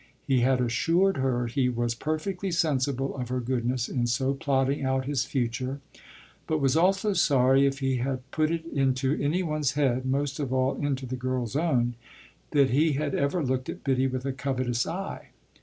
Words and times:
He 0.25 0.39
had 0.39 0.59
assured 0.61 1.17
her 1.17 1.45
he 1.45 1.69
was 1.69 1.93
perfectly 1.93 2.49
sensible 2.49 3.15
of 3.15 3.29
her 3.29 3.39
goodness 3.39 3.87
in 3.87 4.07
so 4.07 4.33
plotting 4.33 4.83
out 4.83 5.05
his 5.05 5.25
future, 5.25 5.79
but 6.47 6.57
was 6.57 6.75
also 6.75 7.13
sorry 7.13 7.67
if 7.67 7.81
he 7.81 7.97
had 7.97 8.21
put 8.31 8.49
it 8.49 8.65
into 8.65 9.15
any 9.21 9.43
one's 9.43 9.73
head 9.73 10.03
most 10.07 10.39
of 10.39 10.51
all 10.51 10.75
into 10.83 11.05
the 11.05 11.15
girl's 11.15 11.55
own 11.55 11.93
that 12.49 12.71
he 12.71 12.93
had 12.93 13.13
ever 13.13 13.43
looked 13.45 13.69
at 13.69 13.83
Biddy 13.83 14.07
with 14.07 14.25
a 14.25 14.33
covetous 14.33 14.87
eye. 14.87 15.27